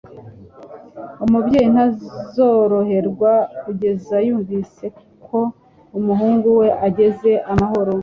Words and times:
Umubyeyi 1.25 1.67
ntazoroherwa 1.73 3.31
kugeza 3.63 4.15
yumvise 4.27 4.85
ko 5.25 5.39
umuhungu 5.97 6.47
we 6.59 6.67
ageze 6.87 7.31
amahoro 7.51 7.91